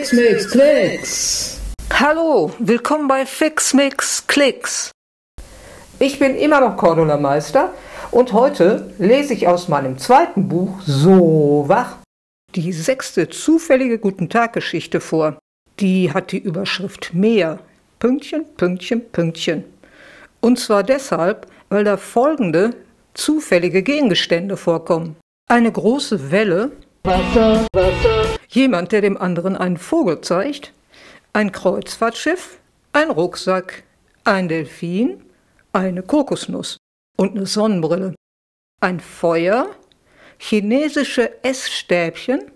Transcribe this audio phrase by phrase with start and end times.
[0.00, 1.60] Fix Mix Klicks.
[1.92, 4.90] Hallo, willkommen bei Fix Mix Klicks.
[5.98, 7.74] Ich bin immer noch Cordula Meister
[8.10, 11.98] und heute lese ich aus meinem zweiten Buch So wach
[12.54, 15.38] die sechste zufällige Guten Tag Geschichte vor.
[15.80, 17.58] Die hat die Überschrift Meer.
[17.98, 19.64] Pünktchen, Pünktchen, Pünktchen.
[20.40, 22.70] Und zwar deshalb, weil da folgende
[23.12, 25.16] zufällige Gegenstände vorkommen.
[25.50, 26.72] Eine große Welle,
[27.04, 30.72] Wasser, Wasser, jemand, der dem anderen einen Vogel zeigt,
[31.32, 32.58] ein Kreuzfahrtschiff,
[32.92, 33.84] ein Rucksack,
[34.24, 35.22] ein Delfin,
[35.72, 36.76] eine Kokosnuss
[37.16, 38.14] und eine Sonnenbrille,
[38.80, 39.68] ein Feuer,
[40.38, 42.50] chinesische Essstäbchen,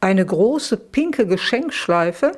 [0.00, 2.32] eine große pinke Geschenkschleife,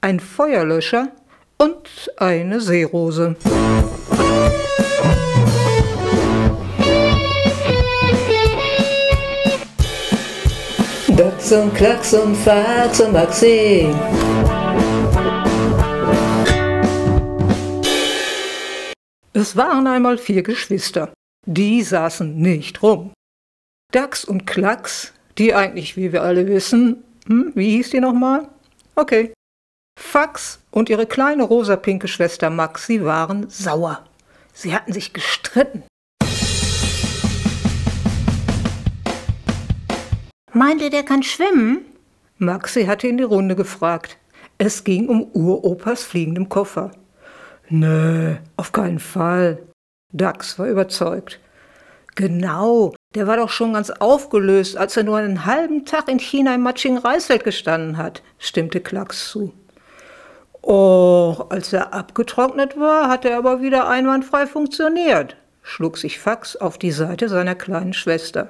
[0.00, 1.12] ein Feuerlöscher
[1.58, 3.36] und eine Seerose.
[11.46, 13.86] Dachs und Klacks und Fax und Maxi.
[19.32, 21.12] Es waren einmal vier Geschwister.
[21.46, 23.12] Die saßen nicht rum.
[23.92, 28.48] Dachs und Klacks, die eigentlich, wie wir alle wissen, hm, wie hieß die nochmal?
[28.96, 29.32] Okay.
[29.96, 34.04] Fax und ihre kleine rosa-pinke Schwester Maxi waren sauer.
[34.52, 35.84] Sie hatten sich gestritten.
[40.56, 41.84] Meint ihr, der kann schwimmen?
[42.38, 44.16] Maxi hatte in die Runde gefragt.
[44.56, 46.92] Es ging um Uropas fliegendem Koffer.
[47.68, 49.58] Nö, auf keinen Fall.
[50.14, 51.40] Dax war überzeugt.
[52.14, 56.54] Genau, der war doch schon ganz aufgelöst, als er nur einen halben Tag in China
[56.54, 59.52] im matschigen Reisfeld gestanden hat, stimmte Klacks zu.
[60.62, 66.78] Och, als er abgetrocknet war, hat er aber wieder einwandfrei funktioniert, schlug sich Fax auf
[66.78, 68.48] die Seite seiner kleinen Schwester.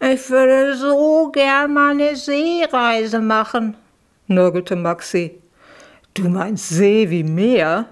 [0.00, 3.76] Ich würde so gern mal eine Seereise machen,
[4.28, 5.34] nörgelte Maxi.
[6.14, 7.86] Du meinst See wie Meer?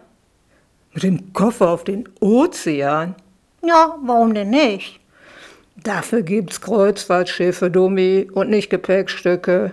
[0.92, 3.16] Mit dem Koffer auf den Ozean?
[3.62, 5.00] Ja, warum denn nicht?
[5.74, 9.72] Dafür gibt's Kreuzfahrtschiffe, Dummi, und nicht Gepäckstücke.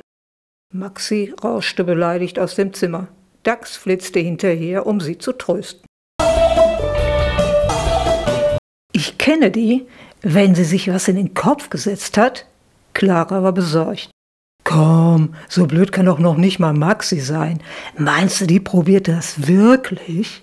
[0.73, 3.07] Maxi rauschte beleidigt aus dem Zimmer.
[3.43, 5.85] Dax flitzte hinterher, um sie zu trösten.
[8.91, 9.85] Ich kenne die,
[10.23, 12.45] wenn sie sich was in den Kopf gesetzt hat.
[12.93, 14.09] Clara war besorgt.
[14.63, 17.59] Komm, so blöd kann doch noch nicht mal Maxi sein.
[17.97, 20.41] Meinst du, die probiert das wirklich?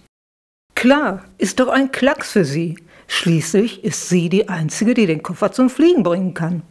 [0.74, 2.76] Klar, ist doch ein Klacks für sie.
[3.08, 6.62] Schließlich ist sie die Einzige, die den Koffer zum Fliegen bringen kann.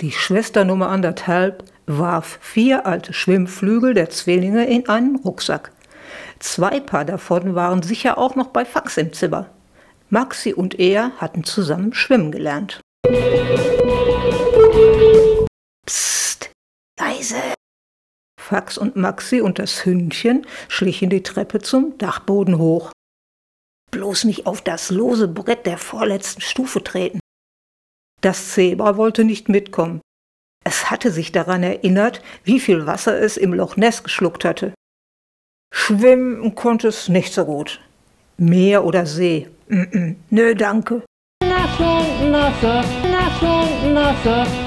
[0.00, 5.72] Die Schwester Nummer anderthalb warf vier alte Schwimmflügel der Zwillinge in einen Rucksack.
[6.38, 9.46] Zwei Paar davon waren sicher auch noch bei Fax im Zimmer.
[10.10, 12.80] Maxi und er hatten zusammen schwimmen gelernt.
[15.86, 16.50] Psst,
[16.98, 17.36] leise.
[18.40, 22.90] Fax und Maxi und das Hündchen schlichen die Treppe zum Dachboden hoch.
[23.92, 27.20] Bloß nicht auf das lose Brett der vorletzten Stufe treten.
[28.20, 30.00] Das Zebra wollte nicht mitkommen.
[30.64, 34.74] Es hatte sich daran erinnert, wie viel Wasser es im Loch Ness geschluckt hatte.
[35.72, 37.80] Schwimmen konnte es nicht so gut.
[38.40, 39.48] Meer oder See?
[39.68, 40.16] Mm -mm.
[40.30, 41.02] Nö, danke.
[41.44, 41.92] Nasse,
[42.30, 44.66] nasse, nasse, nasse.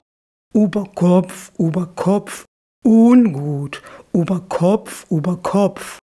[0.53, 2.45] Oberkopf, Oberkopf,
[2.85, 3.81] ungut,
[4.11, 5.97] Oberkopf, Oberkopf,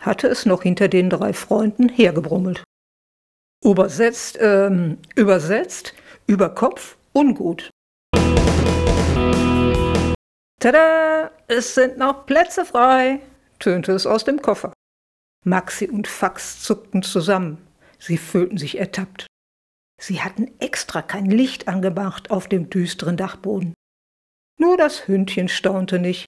[0.00, 2.64] hatte es noch hinter den drei Freunden hergebrummelt.
[3.62, 5.92] Übersetzt, ähm, übersetzt,
[6.26, 7.68] über Kopf, ungut.
[10.60, 13.20] Tada, es sind noch Plätze frei,
[13.58, 14.72] tönte es aus dem Koffer.
[15.44, 17.58] Maxi und Fax zuckten zusammen.
[17.98, 19.26] Sie fühlten sich ertappt.
[20.00, 23.74] Sie hatten extra kein Licht angemacht auf dem düsteren Dachboden.
[24.58, 26.26] Nur das Hündchen staunte nicht.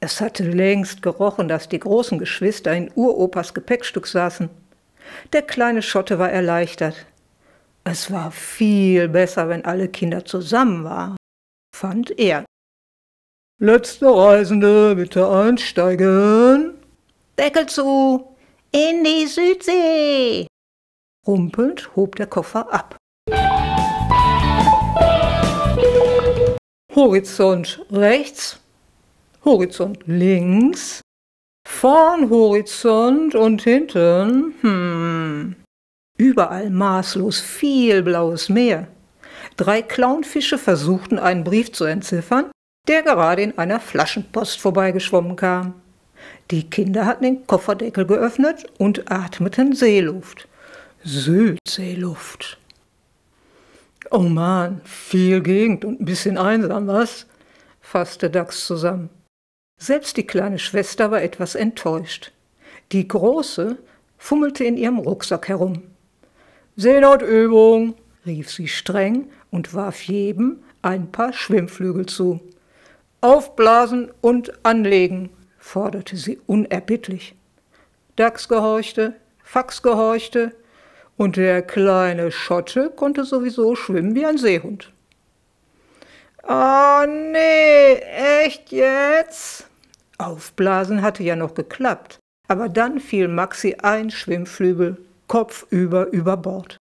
[0.00, 4.50] Es hatte längst gerochen, dass die großen Geschwister in Uropas Gepäckstück saßen.
[5.32, 7.06] Der kleine Schotte war erleichtert.
[7.84, 11.16] Es war viel besser, wenn alle Kinder zusammen waren,
[11.74, 12.44] fand er.
[13.58, 16.74] Letzte Reisende, bitte einsteigen.
[17.38, 18.35] Deckel zu,
[18.76, 20.46] in die Südsee.
[21.26, 22.98] Rumpelnd hob der Koffer ab.
[26.94, 28.60] Horizont rechts,
[29.44, 31.00] Horizont links,
[31.66, 35.56] vorn Horizont und hinten, hm.
[36.18, 38.88] Überall maßlos viel blaues Meer.
[39.56, 42.50] Drei Clownfische versuchten einen Brief zu entziffern,
[42.88, 45.74] der gerade in einer Flaschenpost vorbeigeschwommen kam.
[46.50, 50.46] Die Kinder hatten den Kofferdeckel geöffnet und atmeten Seeluft.
[51.02, 52.58] Südseeluft.
[54.10, 57.26] Oh Mann, viel Gegend und ein bisschen einsam, was?
[57.80, 59.10] fasste Dax zusammen.
[59.78, 62.32] Selbst die kleine Schwester war etwas enttäuscht.
[62.92, 63.76] Die große
[64.16, 65.82] fummelte in ihrem Rucksack herum.
[66.76, 67.94] Seenotübung,
[68.24, 72.40] rief sie streng und warf jedem ein paar Schwimmflügel zu.
[73.20, 75.30] Aufblasen und anlegen,
[75.66, 77.34] forderte sie unerbittlich.
[78.14, 80.52] Dax gehorchte, Fax gehorchte,
[81.16, 84.92] und der kleine Schotte konnte sowieso schwimmen wie ein Seehund.
[86.46, 87.94] Oh nee,
[88.44, 89.66] echt jetzt?
[90.18, 92.18] Aufblasen hatte ja noch geklappt,
[92.48, 96.76] aber dann fiel Maxi ein Schwimmflügel kopfüber über Bord.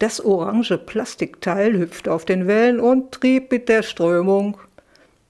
[0.00, 4.58] Das orange Plastikteil hüpfte auf den Wellen und trieb mit der Strömung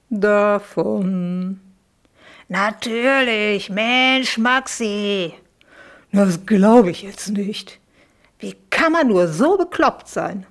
[0.09, 1.59] davon.
[2.47, 5.33] Natürlich, Mensch, Maxi.
[6.11, 7.79] Das glaube ich jetzt nicht.
[8.39, 10.45] Wie kann man nur so bekloppt sein?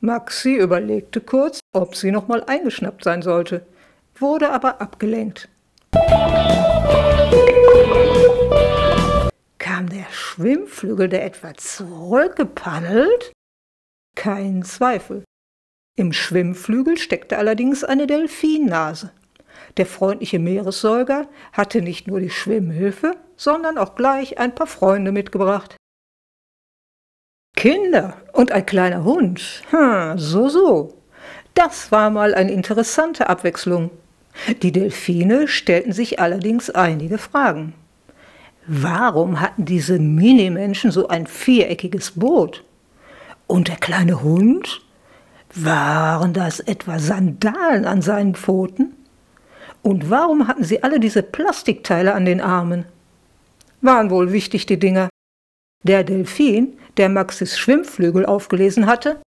[0.00, 3.64] Maxi überlegte kurz, ob sie noch mal eingeschnappt sein sollte,
[4.16, 5.48] wurde aber abgelenkt.
[9.58, 13.32] Kam der Schwimmflügel der etwa zurückgepaddelt?
[14.16, 15.24] Kein Zweifel.
[15.96, 19.12] Im Schwimmflügel steckte allerdings eine Delfinnase.
[19.76, 25.76] Der freundliche Meeressäuger hatte nicht nur die Schwimmhilfe, sondern auch gleich ein paar Freunde mitgebracht.
[27.56, 30.94] Kinder und ein kleiner Hund, hm, so so.
[31.54, 33.90] Das war mal eine interessante Abwechslung.
[34.62, 37.74] Die Delfine stellten sich allerdings einige Fragen.
[38.66, 42.64] Warum hatten diese Minimenschen so ein viereckiges Boot?
[43.46, 44.82] Und der kleine Hund?
[45.54, 48.94] Waren das etwa Sandalen an seinen Pfoten?
[49.82, 52.84] Und warum hatten sie alle diese Plastikteile an den Armen?
[53.80, 55.08] Waren wohl wichtig die Dinger.
[55.82, 59.20] Der Delfin, der Maxis Schwimmflügel aufgelesen hatte,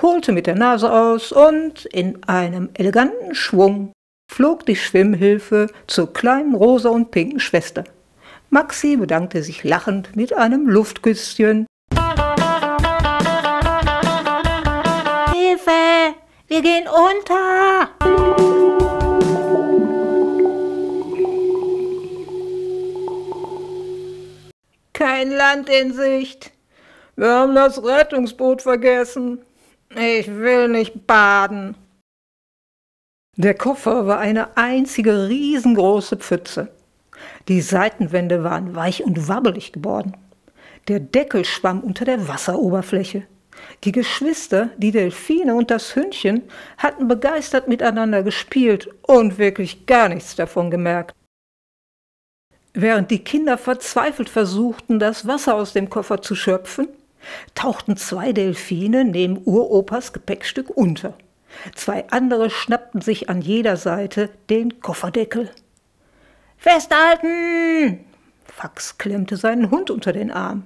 [0.00, 3.92] holte mit der Nase aus und in einem eleganten Schwung
[4.32, 7.84] flog die Schwimmhilfe zur kleinen rosa und pinken Schwester.
[8.50, 11.66] Maxi bedankte sich lachend mit einem Luftküsschen
[15.32, 16.14] Hilfe!
[16.48, 18.21] Wir gehen unter!
[25.12, 26.52] Kein Land in Sicht.
[27.16, 29.42] Wir haben das Rettungsboot vergessen.
[29.94, 31.74] Ich will nicht baden.
[33.36, 36.68] Der Koffer war eine einzige riesengroße Pfütze.
[37.48, 40.16] Die Seitenwände waren weich und wabbelig geworden.
[40.88, 43.24] Der Deckel schwamm unter der Wasseroberfläche.
[43.84, 46.44] Die Geschwister, die Delfine und das Hündchen
[46.78, 51.14] hatten begeistert miteinander gespielt und wirklich gar nichts davon gemerkt.
[52.74, 56.88] Während die Kinder verzweifelt versuchten, das Wasser aus dem Koffer zu schöpfen,
[57.54, 61.14] tauchten zwei Delfine neben Uropas Gepäckstück unter.
[61.74, 65.50] Zwei andere schnappten sich an jeder Seite den Kofferdeckel.
[66.56, 68.04] Festhalten!
[68.44, 70.64] Fax klemmte seinen Hund unter den Arm.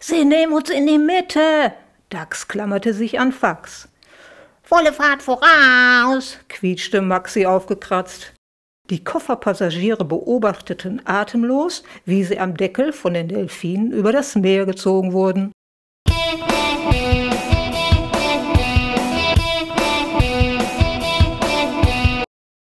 [0.00, 1.72] Sie nehmen uns in die Mitte!
[2.08, 3.88] Dax klammerte sich an Fax.
[4.62, 6.38] Volle Fahrt voraus!
[6.48, 8.32] quietschte Maxi aufgekratzt.
[8.92, 15.14] Die Kofferpassagiere beobachteten atemlos, wie sie am Deckel von den Delfinen über das Meer gezogen
[15.14, 15.50] wurden.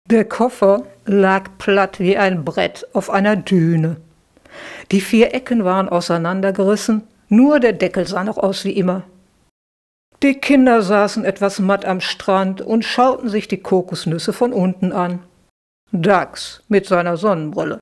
[0.09, 3.97] Der Koffer lag platt wie ein Brett auf einer Düne.
[4.93, 9.03] Die vier Ecken waren auseinandergerissen, nur der Deckel sah noch aus wie immer.
[10.21, 15.19] Die Kinder saßen etwas matt am Strand und schauten sich die Kokosnüsse von unten an.
[15.93, 17.79] Dax mit seiner Sonnenbrille.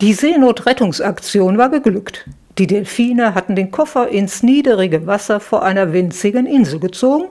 [0.00, 2.28] Die Seenotrettungsaktion war geglückt.
[2.58, 7.28] Die Delfine hatten den Koffer ins niedrige Wasser vor einer winzigen Insel gezogen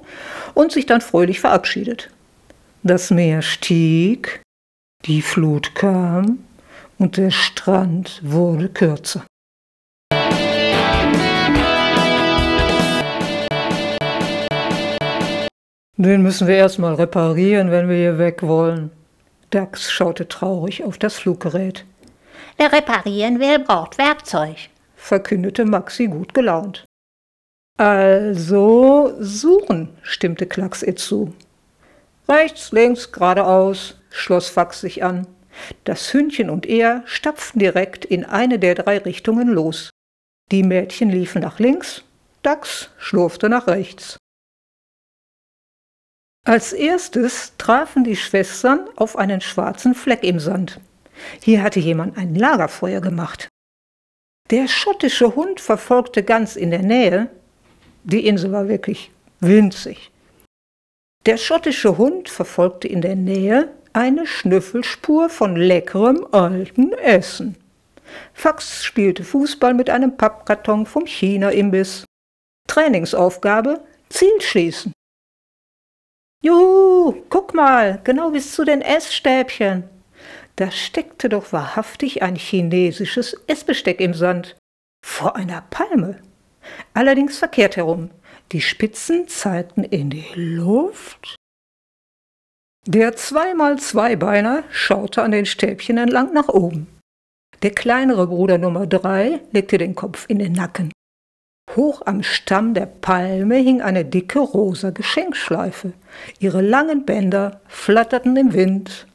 [0.53, 2.09] und sich dann fröhlich verabschiedet.
[2.83, 4.41] Das Meer stieg,
[5.05, 6.39] die Flut kam
[6.97, 9.25] und der Strand wurde kürzer.
[15.97, 18.91] Den müssen wir erstmal reparieren, wenn wir hier weg wollen.
[19.49, 21.85] Dax schaute traurig auf das Fluggerät.
[22.57, 24.57] Wer reparieren will, braucht Werkzeug,
[24.95, 26.85] verkündete Maxi gut gelaunt.
[27.77, 31.33] Also suchen, stimmte Klacks ihr zu.
[32.27, 35.27] Rechts, links, geradeaus, schloss Fax sich an.
[35.83, 39.89] Das Hündchen und er stapften direkt in eine der drei Richtungen los.
[40.51, 42.03] Die Mädchen liefen nach links,
[42.41, 44.17] Dax schlurfte nach rechts.
[46.47, 50.79] Als erstes trafen die Schwestern auf einen schwarzen Fleck im Sand.
[51.43, 53.49] Hier hatte jemand ein Lagerfeuer gemacht.
[54.49, 57.29] Der schottische Hund verfolgte ganz in der Nähe.
[58.05, 59.11] Die Insel war wirklich
[59.41, 60.09] winzig.
[61.25, 67.57] Der schottische Hund verfolgte in der Nähe Eine Schnüffelspur von leckerem alten Essen.
[68.33, 72.05] Fax spielte Fußball mit einem Pappkarton vom China-Imbiss.
[72.69, 74.93] Trainingsaufgabe: Zielschießen.
[76.47, 79.83] Juhu, guck mal, genau bis zu den Essstäbchen.
[80.55, 84.55] Da steckte doch wahrhaftig ein chinesisches Essbesteck im Sand.
[85.05, 86.21] Vor einer Palme.
[86.93, 88.11] Allerdings verkehrt herum.
[88.53, 91.35] Die Spitzen zeigten in die Luft.
[92.85, 96.87] Der zweimal Zweibeiner schaute an den Stäbchen entlang nach oben.
[97.61, 100.93] Der kleinere Bruder Nummer drei legte den Kopf in den Nacken.
[101.75, 105.93] Hoch am Stamm der Palme hing eine dicke rosa Geschenkschleife.
[106.39, 109.05] Ihre langen Bänder flatterten im Wind.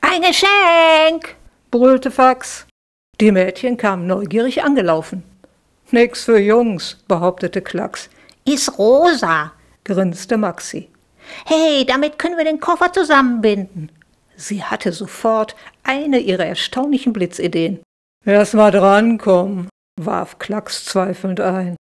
[0.00, 1.36] Ein Geschenk!
[1.70, 2.66] brüllte Fax.
[3.20, 5.22] Die Mädchen kamen neugierig angelaufen.
[5.90, 8.10] Nix für Jungs, behauptete Klacks.
[8.44, 9.52] Ist rosa,
[9.84, 10.88] grinste Maxi.
[11.46, 13.90] Hey, damit können wir den Koffer zusammenbinden.
[14.36, 17.80] Sie hatte sofort eine ihrer erstaunlichen Blitzideen.
[18.24, 19.68] Erst mal drankommen,
[20.00, 21.76] warf Klacks zweifelnd ein.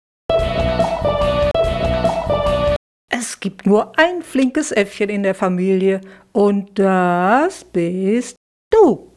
[3.10, 6.00] Es gibt nur ein flinkes Äffchen in der Familie
[6.32, 8.36] und das bist
[8.70, 9.12] du.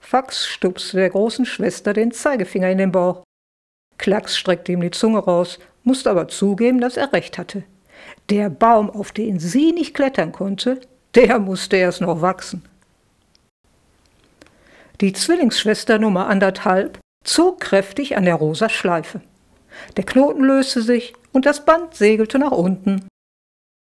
[0.00, 3.22] Fax stupste der großen Schwester den Zeigefinger in den Bauch.
[3.98, 7.64] Klacks streckte ihm die Zunge raus, musste aber zugeben, dass er recht hatte.
[8.30, 10.80] Der Baum, auf den sie nicht klettern konnte,
[11.14, 12.62] der musste erst noch wachsen.
[15.00, 16.98] Die Zwillingsschwester Nummer anderthalb
[17.28, 19.20] zog kräftig an der rosa Schleife.
[19.96, 23.06] Der Knoten löste sich und das Band segelte nach unten.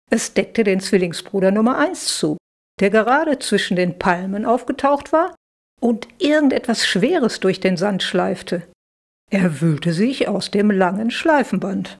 [0.09, 2.37] Es deckte den Zwillingsbruder Nummer eins zu,
[2.79, 5.35] der gerade zwischen den Palmen aufgetaucht war
[5.81, 8.67] und irgendetwas Schweres durch den Sand schleifte.
[9.31, 11.97] Er wühlte sich aus dem langen Schleifenband.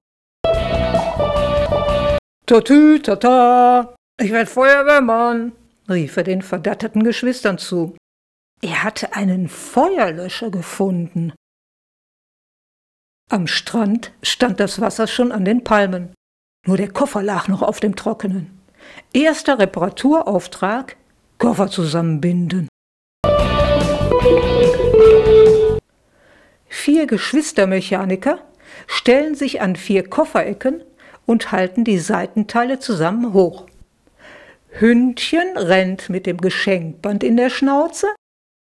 [2.46, 5.52] Tatü, tata, ich werd Feuerwehrmann,
[5.90, 7.98] rief er den verdatterten Geschwistern zu.
[8.66, 11.34] Er hatte einen Feuerlöscher gefunden.
[13.30, 16.16] Am Strand stand das Wasser schon an den Palmen.
[16.66, 18.60] Nur der Koffer lag noch auf dem Trockenen.
[19.14, 20.98] Erster Reparaturauftrag:
[21.38, 22.68] Koffer zusammenbinden.
[26.68, 28.40] Vier Geschwistermechaniker
[28.88, 30.84] stellen sich an vier Kofferecken
[31.28, 33.68] und halten die Seitenteile zusammen hoch.
[34.70, 38.08] Hündchen rennt mit dem Geschenkband in der Schnauze,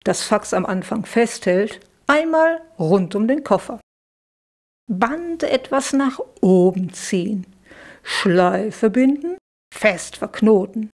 [0.03, 3.79] das Fax am Anfang festhält, einmal rund um den Koffer.
[4.88, 7.46] Band etwas nach oben ziehen,
[8.03, 9.38] Schleife binden,
[9.74, 10.89] fest verknoten.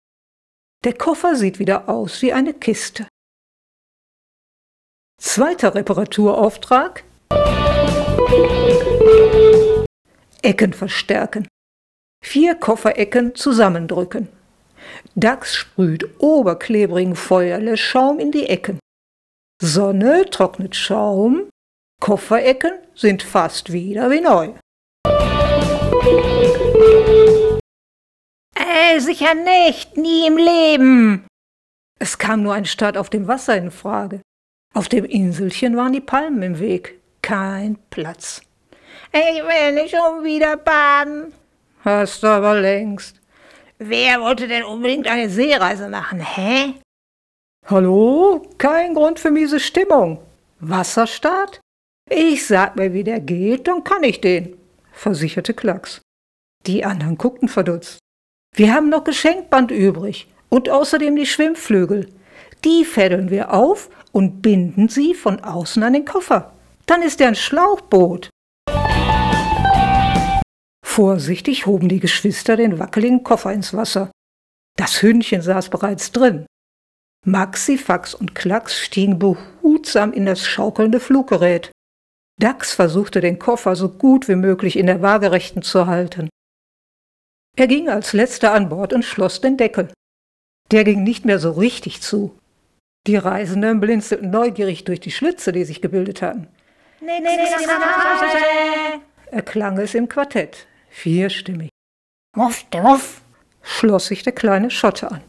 [0.84, 3.08] Der Koffer sieht wieder aus wie eine Kiste.
[5.20, 7.04] Zweiter Reparaturauftrag.
[10.42, 11.48] Ecken verstärken.
[12.22, 14.28] Vier Kofferecken zusammendrücken.
[15.14, 18.78] Dax sprüht oberklebrigen Feuerlöschschaum in die Ecken.
[19.62, 21.48] Sonne trocknet Schaum,
[22.00, 24.52] Kofferecken sind fast wieder wie neu.
[28.54, 31.26] Äh, sicher nicht, nie im Leben.
[31.98, 34.20] Es kam nur ein Start auf dem Wasser in Frage.
[34.74, 37.00] Auf dem Inselchen waren die Palmen im Weg.
[37.22, 38.42] Kein Platz.
[39.10, 41.32] Ich will nicht schon wieder baden.
[41.82, 43.20] Hast du aber längst.
[43.78, 46.74] Wer wollte denn unbedingt eine Seereise machen, hä?
[47.68, 48.46] Hallo?
[48.58, 50.20] Kein Grund für miese Stimmung.
[50.60, 51.60] Wasserstart?
[52.08, 54.56] Ich sag mir, wie der geht, dann kann ich den,
[54.92, 56.00] versicherte Klacks.
[56.64, 57.98] Die anderen guckten verdutzt.
[58.54, 62.08] Wir haben noch Geschenkband übrig und außerdem die Schwimmflügel.
[62.64, 66.52] Die fädeln wir auf und binden sie von außen an den Koffer.
[66.86, 68.30] Dann ist er ein Schlauchboot.
[70.84, 74.12] Vorsichtig hoben die Geschwister den wackeligen Koffer ins Wasser.
[74.76, 76.46] Das Hündchen saß bereits drin.
[77.26, 81.72] Maxi, Fax und Klacks stiegen behutsam in das schaukelnde Fluggerät.
[82.40, 86.28] Dax versuchte den Koffer so gut wie möglich in der Waagerechten zu halten.
[87.56, 89.88] Er ging als letzter an Bord und schloss den Deckel.
[90.70, 92.38] Der ging nicht mehr so richtig zu.
[93.08, 96.46] Die Reisenden blinzelten neugierig durch die Schlitze, die sich gebildet hatten.
[99.32, 101.70] Erklang es im Quartett vierstimmig.
[102.36, 103.22] Muff, der Muff,
[103.62, 105.22] schloss sich der kleine Schotte an.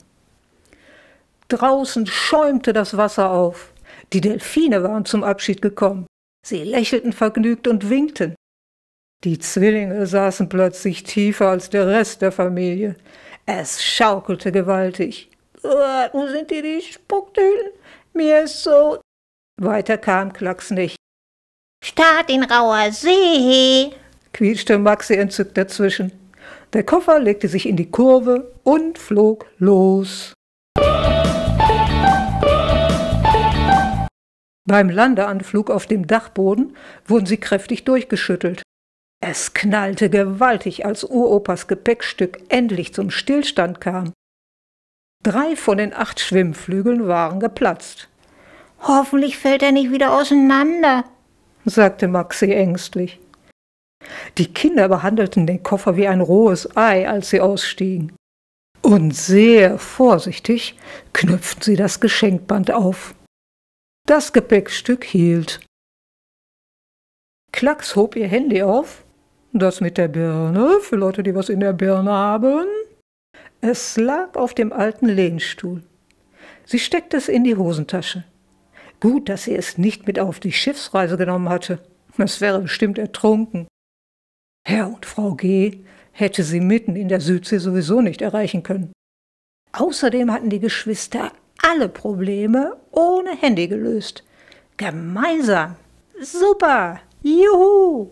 [1.49, 3.71] Draußen schäumte das Wasser auf.
[4.13, 6.05] Die Delfine waren zum Abschied gekommen.
[6.45, 8.35] Sie lächelten vergnügt und winkten.
[9.23, 12.95] Die Zwillinge saßen plötzlich tiefer als der Rest der Familie.
[13.45, 15.29] Es schaukelte gewaltig.
[15.63, 17.71] Uh, wo sind die, die Spucktüten?
[18.13, 18.99] Mir ist so.
[19.59, 20.97] Weiter kam Klacks nicht.
[21.83, 23.91] Start in rauer See,
[24.33, 26.11] quietschte Maxi entzückt dazwischen.
[26.73, 30.33] Der Koffer legte sich in die Kurve und flog los.
[34.67, 38.63] Beim Landeanflug auf dem Dachboden wurden sie kräftig durchgeschüttelt.
[39.23, 44.11] Es knallte gewaltig, als Uropas Gepäckstück endlich zum Stillstand kam.
[45.23, 48.09] Drei von den acht Schwimmflügeln waren geplatzt.
[48.81, 51.05] Hoffentlich fällt er nicht wieder auseinander,
[51.65, 53.19] sagte Maxi ängstlich.
[54.37, 58.13] Die Kinder behandelten den Koffer wie ein rohes Ei, als sie ausstiegen.
[58.81, 60.77] Und sehr vorsichtig
[61.13, 63.15] knüpften sie das Geschenkband auf.
[64.07, 65.59] Das Gepäckstück hielt.
[67.51, 69.03] Klacks hob ihr Handy auf.
[69.51, 72.67] Das mit der Birne, für Leute, die was in der Birne haben.
[73.59, 75.83] Es lag auf dem alten Lehnstuhl.
[76.63, 78.23] Sie steckte es in die Hosentasche.
[79.01, 81.83] Gut, dass sie es nicht mit auf die Schiffsreise genommen hatte.
[82.17, 83.67] Es wäre bestimmt ertrunken.
[84.65, 85.83] Herr und Frau G.
[86.13, 88.93] hätte sie mitten in der Südsee sowieso nicht erreichen können.
[89.73, 94.23] Außerdem hatten die Geschwister alle Probleme ohne Handy gelöst.
[94.77, 95.75] Gemeinsam.
[96.21, 96.99] Super.
[97.23, 98.11] Juhu.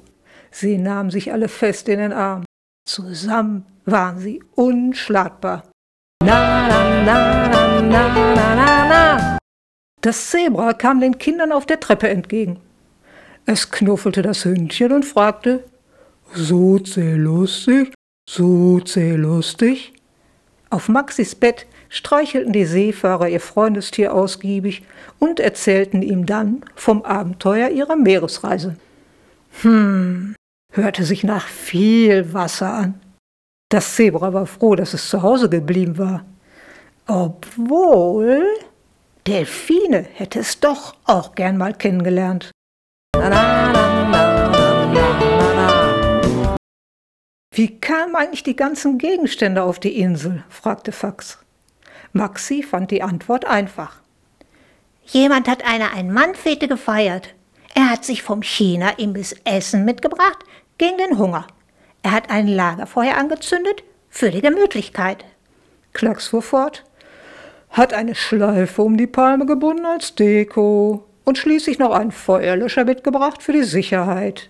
[0.51, 2.45] Sie nahmen sich alle fest in den Arm.
[2.87, 5.63] Zusammen waren sie unschlagbar.
[6.23, 9.37] Na, na, na, na, na, na, na, na.
[10.01, 12.59] Das Zebra kam den Kindern auf der Treppe entgegen.
[13.45, 15.63] Es knuffelte das Hündchen und fragte,
[16.33, 17.93] so zäh lustig,
[18.27, 19.93] so zäh lustig.
[20.69, 24.83] Auf Maxis Bett streichelten die Seefahrer ihr Freundestier ausgiebig
[25.17, 28.75] und erzählten ihm dann vom Abenteuer ihrer Meeresreise.
[29.61, 30.35] Hm,
[30.73, 33.01] hörte sich nach viel Wasser an.
[33.69, 36.25] Das Zebra war froh, dass es zu Hause geblieben war.
[37.07, 38.45] Obwohl
[39.25, 42.51] Delfine hätte es doch auch gern mal kennengelernt.
[47.51, 50.43] Wie kamen eigentlich die ganzen Gegenstände auf die Insel?
[50.49, 51.44] fragte Fax.
[52.15, 53.98] Maxi fand die Antwort einfach.
[55.03, 57.36] Jemand hat eine Ein-Mann-Fete gefeiert.
[57.73, 60.39] Er hat sich vom China-Imbiss Essen mitgebracht
[60.78, 61.45] gegen den Hunger.
[62.04, 65.25] Er hat ein Lagerfeuer angezündet für die Gemütlichkeit.
[65.91, 66.86] Klacks fuhr fort.
[67.69, 73.43] Hat eine Schleife um die Palme gebunden als Deko und schließlich noch einen Feuerlöscher mitgebracht
[73.43, 74.49] für die Sicherheit.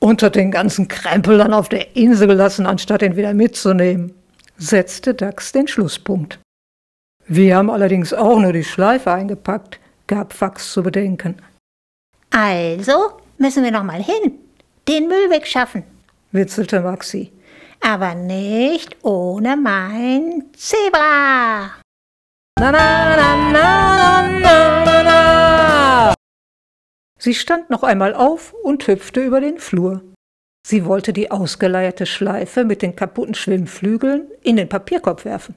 [0.00, 4.12] Und hat den ganzen Krempel dann auf der Insel gelassen, anstatt ihn wieder mitzunehmen,
[4.56, 6.40] setzte Dax den Schlusspunkt.
[7.28, 11.36] Wir haben allerdings auch nur die Schleife eingepackt, gab Fax zu bedenken.
[12.30, 14.32] Also müssen wir noch mal hin,
[14.88, 15.84] den Müll wegschaffen
[16.32, 17.32] witzelte Maxi.
[17.80, 21.70] Aber nicht ohne mein Zebra.
[22.58, 26.14] Na, na, na, na, na, na, na.
[27.18, 30.02] Sie stand noch einmal auf und hüpfte über den Flur.
[30.66, 35.54] Sie wollte die ausgeleierte Schleife mit den kaputten Schwimmflügeln in den Papierkorb werfen.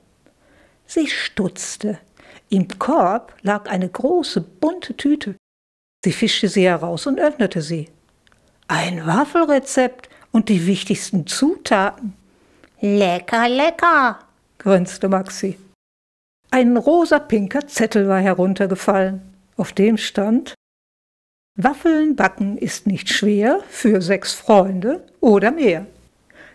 [0.94, 2.00] Sie stutzte.
[2.50, 5.38] Im Korb lag eine große bunte Tüte.
[6.04, 7.88] Sie fischte sie heraus und öffnete sie.
[8.68, 12.14] Ein Waffelrezept und die wichtigsten Zutaten.
[12.82, 14.20] Lecker, lecker,
[14.58, 15.58] grinste Maxi.
[16.50, 19.22] Ein rosa-pinker Zettel war heruntergefallen.
[19.56, 20.56] Auf dem stand
[21.56, 25.86] Waffeln backen ist nicht schwer für sechs Freunde oder mehr.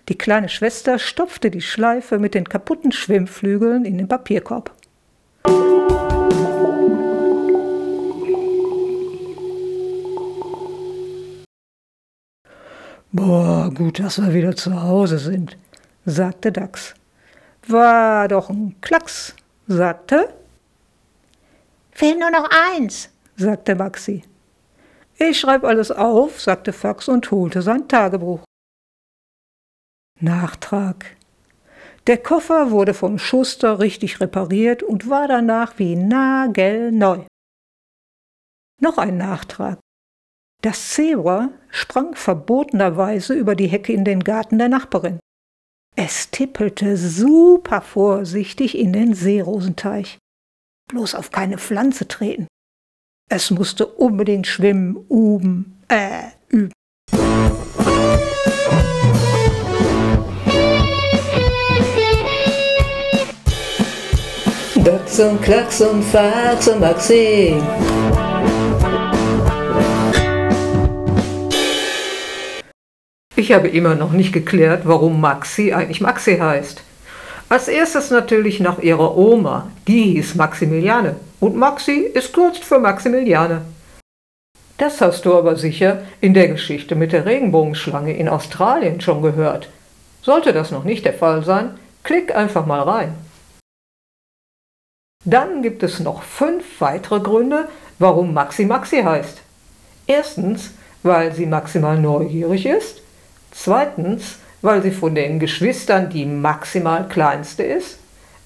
[0.08, 4.72] Die kleine Schwester stopfte die Schleife mit den kaputten Schwimmflügeln in den Papierkorb.
[13.10, 15.56] Boah, gut, dass wir wieder zu Hause sind,
[16.04, 16.94] sagte Dax.
[17.66, 19.34] War doch ein Klacks,
[19.66, 20.28] sagte.
[21.90, 24.22] Fehlt nur noch eins, sagte Maxi.
[25.18, 28.45] Ich schreib alles auf, sagte Fax und holte sein Tagebuch.
[30.20, 31.16] Nachtrag.
[32.07, 37.24] Der Koffer wurde vom Schuster richtig repariert und war danach wie nagelneu.
[38.81, 39.79] Noch ein Nachtrag.
[40.62, 45.20] Das Zebra sprang verbotenerweise über die Hecke in den Garten der Nachbarin.
[45.96, 50.18] Es tippelte super vorsichtig in den Seerosenteich.
[50.88, 52.46] Bloß auf keine Pflanze treten.
[53.29, 56.72] Es musste unbedingt schwimmen, uben, äh, üben.
[65.18, 67.62] Und Klacks und Fax und Maxim.
[73.35, 76.83] Ich habe immer noch nicht geklärt, warum Maxi eigentlich Maxi heißt.
[77.48, 81.16] Als erstes natürlich nach ihrer Oma, die hieß Maximiliane.
[81.40, 83.62] Und Maxi ist kurz für Maximiliane.
[84.76, 89.70] Das hast du aber sicher in der Geschichte mit der Regenbogenschlange in Australien schon gehört.
[90.20, 91.70] Sollte das noch nicht der Fall sein,
[92.02, 93.25] klick einfach mal rein.
[95.26, 99.42] Dann gibt es noch fünf weitere Gründe, warum Maxi Maxi heißt.
[100.06, 100.70] Erstens,
[101.02, 103.02] weil sie maximal neugierig ist.
[103.50, 107.98] Zweitens, weil sie von den Geschwistern die maximal kleinste ist.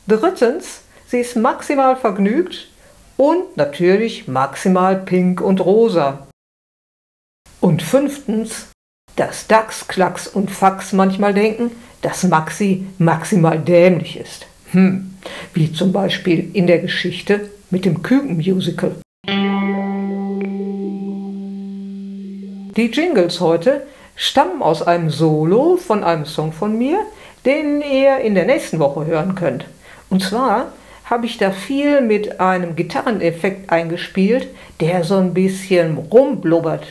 [0.08, 2.70] Drittens, sie ist maximal vergnügt.
[3.18, 6.28] Und natürlich maximal pink und rosa.
[7.60, 8.68] Und fünftens,
[9.16, 14.46] dass Dax, Klacks und Fax manchmal denken, dass Maxi maximal dämlich ist.
[14.72, 15.10] Hm,
[15.52, 18.92] wie zum Beispiel in der Geschichte mit dem Küken-Musical.
[22.76, 23.82] Die Jingles heute
[24.14, 27.00] stammen aus einem Solo von einem Song von mir,
[27.44, 29.64] den ihr in der nächsten Woche hören könnt.
[30.08, 30.72] Und zwar
[31.04, 34.48] habe ich da viel mit einem Gitarreneffekt eingespielt,
[34.80, 36.86] der so ein bisschen rumblubbert.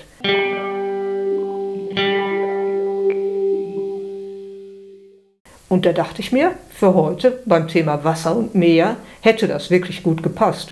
[5.69, 10.01] Und da dachte ich mir, für heute beim Thema Wasser und Meer hätte das wirklich
[10.01, 10.71] gut gepasst.